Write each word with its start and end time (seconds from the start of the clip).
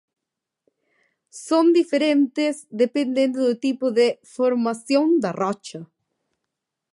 Son 1.47 1.65
diferentes 1.79 2.53
dependendo 2.83 3.37
do 3.47 3.55
tipo 3.65 3.85
de 3.99 4.07
formación 4.35 5.05
da 5.23 5.31
rocha. 5.43 5.81